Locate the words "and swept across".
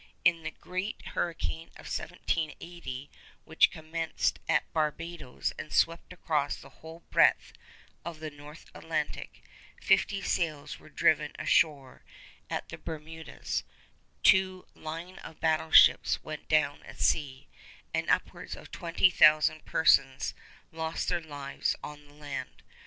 5.59-6.55